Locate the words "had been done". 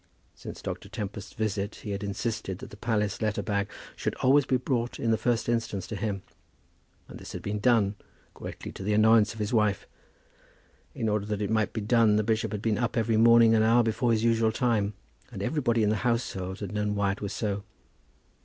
7.33-7.93